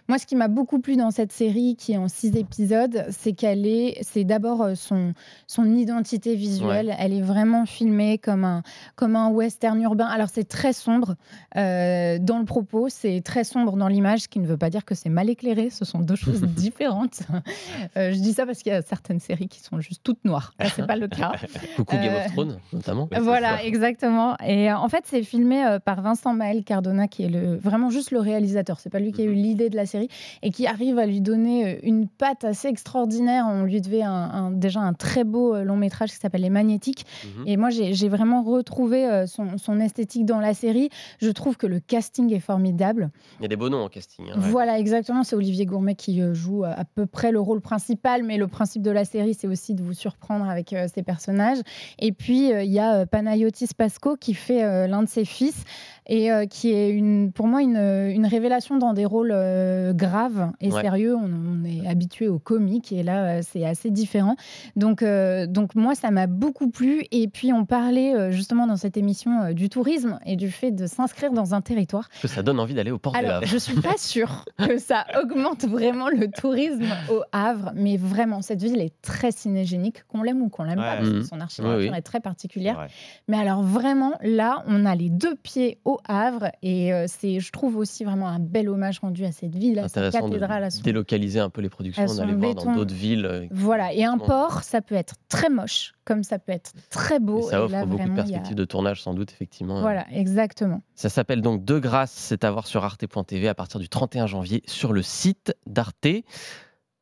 [0.09, 3.33] Moi, ce qui m'a beaucoup plu dans cette série, qui est en six épisodes, c'est
[3.33, 5.15] qu'elle est, c'est d'abord son,
[5.47, 6.95] son identité visuelle.
[6.99, 8.63] Elle est vraiment filmée comme un,
[8.97, 10.07] comme un western urbain.
[10.07, 11.17] Alors, c'est très sombre
[11.57, 14.85] euh, dans le propos, c'est très sombre dans l'image, ce qui ne veut pas dire
[14.85, 15.71] que c'est mal éclairé.
[15.71, 17.23] Ce sont deux choses différentes.
[17.97, 20.53] Euh, je dis ça parce qu'il y a certaines séries qui sont juste toutes noires.
[20.59, 21.33] Là, c'est pas le cas.
[21.77, 23.09] Coucou Game Euh, of Thrones, notamment.
[23.21, 24.37] Voilà, exactement.
[24.45, 27.91] Et euh, en fait, c'est filmé euh, par Vincent Maël Cardona, qui est le, vraiment
[27.91, 28.81] juste le réalisateur.
[28.81, 29.35] C'est pas lui qui a eu Mhm.
[29.35, 30.09] l'idée de la série
[30.43, 33.47] et qui arrive à lui donner euh, une patte assez extraordinaire.
[33.49, 36.51] On lui devait un- un- déjà un très beau euh, long métrage qui s'appelle Les
[36.51, 37.05] Magnétiques.
[37.25, 37.45] Mhm.
[37.47, 40.89] Et moi, j'ai vraiment retrouvé euh, son, son esthétique dans la série.
[41.21, 43.11] Je trouve que le casting est formidable.
[43.41, 44.27] Il y a des beaux noms en casting.
[44.31, 44.35] hein.
[44.37, 45.23] Voilà, exactement.
[45.25, 48.83] C'est Olivier Gourmet qui euh, joue à peu près le rôle principal, mais le principe
[48.83, 51.28] de la série, c'est aussi de vous surprendre avec euh, ses personnages.
[51.99, 55.25] Et puis, euh, il y a euh, Panayotis Pasco qui fait euh, l'un de ses
[55.25, 55.65] fils
[56.09, 60.51] et euh, qui est une, pour moi une, une révélation dans des rôles euh, graves
[60.61, 60.83] et Ouais.
[60.83, 61.15] sérieux.
[61.17, 64.37] On, on est habitué au comique et là, euh, c'est assez différent.
[64.77, 65.05] Donc,
[65.49, 67.05] donc moi, ça m'a beaucoup plu.
[67.11, 71.33] Et puis, on parlait justement dans cette émission du tourisme et du fait de s'inscrire
[71.33, 72.09] dans un territoire.
[72.23, 73.47] Que ça donne envie d'aller au port de Alors, Havre.
[73.47, 78.63] je suis pas sûre que ça augmente vraiment le tourisme au Havre, mais vraiment, cette
[78.63, 81.23] ville est très cinégénique, qu'on l'aime ou qu'on l'aime pas, parce que Mhm.
[81.25, 81.97] son architecture Oui, oui.
[81.99, 82.79] est très particulière.
[82.79, 82.87] Ouais.
[83.29, 87.51] Mais alors, vraiment, là, on a les deux pieds au Havre, et euh, c'est, je
[87.53, 90.65] trouve aussi vraiment un bel hommage rendu à cette ville, à cette Intéressant de cathédrale,
[90.65, 93.27] à son délocaliser un peu les productions, d'aller voir dans d'autres villes.
[93.27, 97.19] euh, Voilà, et un port, ça peut être très moche, comme ça peut être très
[97.21, 97.39] beau.
[97.49, 99.81] et ça offre là, beaucoup de vraiment, a- perspectives de tournage, sans doute, effectivement.
[99.81, 100.83] Voilà, exactement.
[100.95, 104.63] Ça s'appelle donc De Grâce, c'est à voir sur arte.tv à partir du 31 janvier
[104.67, 106.07] sur le site d'Arte.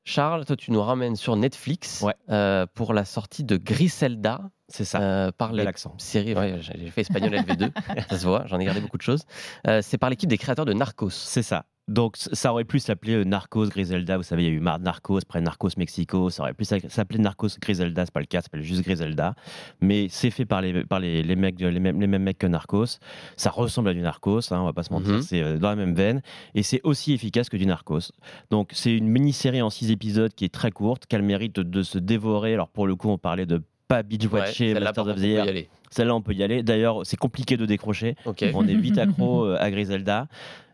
[0.05, 2.15] Charles, toi, tu nous ramènes sur Netflix Ouais.
[2.31, 5.01] euh, pour la sortie de Griselda C'est ça.
[5.01, 5.95] euh, par Bel les accent.
[5.99, 6.35] séries.
[6.35, 7.71] Ouais, j'ai fait espagnol LV2,
[8.11, 9.23] ça se voit, j'en ai gardé beaucoup de choses.
[9.69, 11.11] Euh, c'est par l'équipe des créateurs de Narcos.
[11.11, 11.67] C'est ça.
[11.89, 14.17] Donc ça aurait pu s'appeler euh, Narcos Griselda.
[14.17, 16.31] Vous savez, il y a eu Mar Narcos, après Narcos Mexico.
[16.31, 18.05] Ça aurait pu s'a- s'appeler Narcos Griselda.
[18.05, 19.37] C'est pas le cas, ça s'appelle juste Griselda.
[19.81, 22.49] Mais c'est fait par les par les, les mecs, les mêmes, les mêmes mecs que
[22.49, 22.99] Narcos.
[23.37, 25.13] Ça ressemble à du Narcos, hein, on va pas se mentir.
[25.13, 25.23] Mhm.
[25.23, 26.23] C'est euh, dans la même veine
[26.57, 28.11] et c'est aussi efficace que du Narcos.
[28.51, 31.55] Donc c'est une mini-série en six épisodes qui est très courte, qui a le mérite
[31.61, 32.53] de se dévorer.
[32.55, 35.23] Alors pour le coup, on parlait de pas binge-watcher celle-là, Masters par of the on
[35.23, 35.45] peut Year.
[35.45, 35.69] y aller.
[35.91, 36.63] Celle-là, on peut y aller.
[36.63, 38.17] D'ailleurs, c'est compliqué de décrocher.
[38.25, 40.27] On est vite accro euh, à Griselda.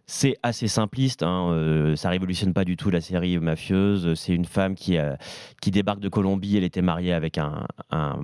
[0.07, 4.15] C'est assez simpliste, hein, euh, ça révolutionne pas du tout la série mafieuse.
[4.15, 5.15] C'est une femme qui, euh,
[5.63, 8.19] qui débarque de Colombie, elle était mariée avec un, un,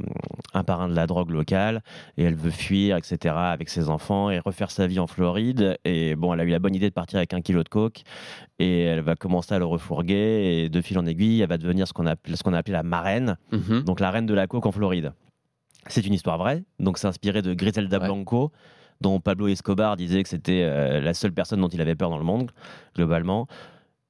[0.55, 1.83] un parrain de la drogue locale
[2.17, 5.79] et elle veut fuir, etc., avec ses enfants et refaire sa vie en Floride.
[5.85, 8.03] Et bon, elle a eu la bonne idée de partir avec un kilo de coke
[8.59, 11.87] et elle va commencer à le refourguer et de fil en aiguille, elle va devenir
[11.87, 13.83] ce qu'on a, ce qu'on la marraine Mhm.
[13.85, 15.13] donc la reine de la coke en Floride.
[15.87, 18.05] C'est une histoire vraie, donc c'est inspiré de Griselda Ouais.
[18.07, 18.53] Blanco,
[19.01, 22.19] dont Pablo Escobar disait que c'était euh, la seule personne dont il avait peur dans
[22.19, 22.51] le monde,
[22.97, 23.47] globalement.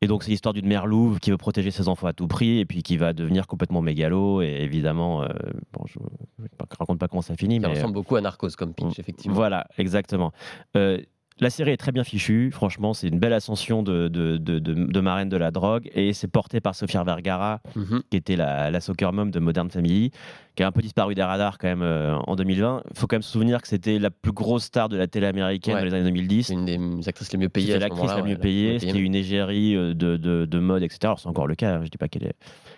[0.00, 2.60] Et donc c'est l'histoire d'une mère louve qui veut protéger ses enfants à tout prix
[2.60, 5.26] et puis qui va devenir complètement mégalo et évidemment, euh,
[5.72, 6.46] bon, je ne
[6.78, 9.34] raconte pas comment ça finit, Ça mais ressemble beaucoup à Narcos comme pitch, effectivement.
[9.34, 10.30] voilà, exactement.
[10.76, 10.98] Euh,
[11.40, 14.74] la série est très bien fichue, franchement, c'est une belle ascension de, de, de, de,
[14.74, 18.02] de marraine de la drogue et c'est porté par Sofia Vergara, Mhm.
[18.10, 20.10] qui était la, la soccer mom de Modern Family,
[20.56, 22.82] qui a un peu disparu des radars quand même euh, en 2020.
[22.92, 25.26] Il faut quand même se souvenir que c'était la plus grosse star de la télé
[25.26, 25.80] américaine Ouais.
[25.80, 26.46] dans les années 2010.
[26.48, 26.64] C'est une
[27.00, 27.66] des actrices les mieux payées.
[27.68, 30.98] C'était l'actrice la mieux payée, c'était une égérie euh, de, de, de mode, etc.
[31.04, 32.32] Alors c'est encore le cas, hein, je dis pas qu'elle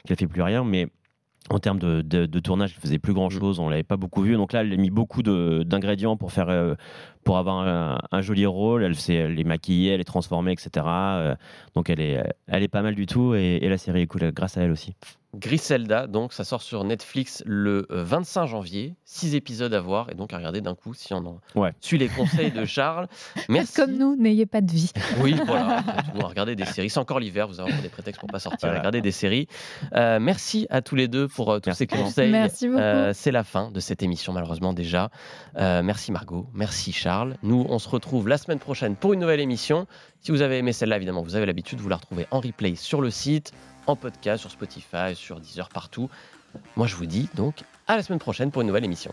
[0.07, 0.89] qu'elle fait plus rien, mais
[1.49, 4.23] en termes de, de, de tournage, elle faisait plus grand chose, on l'avait pas beaucoup
[4.23, 4.37] vu.
[4.37, 6.75] Donc là, elle a mis beaucoup d'ingrédients pour faire, euh,
[7.25, 8.85] pour avoir un, un joli rôle.
[8.85, 10.87] Elle, s'est- elle est maquillée, elle est transformée, etc.
[10.87, 11.35] Euh,
[11.75, 14.31] donc elle est, elle est pas mal du tout et, et la série est cool
[14.33, 14.95] grâce à elle aussi.
[15.35, 18.95] Griselda, donc ça sort sur Netflix le 25 janvier.
[19.05, 21.73] Six épisodes à voir et donc à regarder d'un coup si on en Ouais.
[21.81, 23.07] suit les conseils de Charles.
[23.49, 23.75] Merci.
[23.75, 24.91] Comme nous, n'ayez pas de vie.
[25.21, 25.83] Oui, voilà.
[26.15, 26.91] On va regarder des séries.
[26.91, 28.79] C'est encore l'hiver, vous avez encore des prétextes pour pas sortir Voilà.
[28.81, 29.47] regarder des séries.
[29.95, 31.79] Euh, merci à tous les deux pour euh, tous Merci.
[31.79, 32.31] ces conseils.
[32.31, 32.81] Merci beaucoup.
[32.81, 35.11] Euh, c'est la fin de cette émission, malheureusement déjà.
[35.57, 37.37] Euh, merci Margot, merci Charles.
[37.43, 39.87] Nous, on se retrouve la semaine prochaine pour une nouvelle émission.
[40.21, 43.01] Si vous avez aimé celle-là, évidemment, vous avez l'habitude, vous la retrouvez en replay sur
[43.01, 43.53] le site,
[43.91, 46.09] en podcast sur Spotify, sur Deezer, partout.
[46.77, 49.13] Moi, je vous dis donc à la semaine prochaine pour une nouvelle émission.